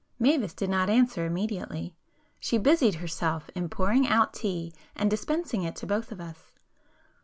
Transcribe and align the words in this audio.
Mavis 0.17 0.55
did 0.55 0.71
not 0.71 0.89
answer 0.89 1.27
immediately,—she 1.27 2.57
busied 2.57 2.95
herself 2.95 3.51
in 3.53 3.69
pouring 3.69 4.07
out 4.07 4.33
tea 4.33 4.73
and 4.95 5.11
dispensing 5.11 5.61
it 5.61 5.75
to 5.75 5.85
both 5.85 6.11
of 6.11 6.19
us. 6.19 6.53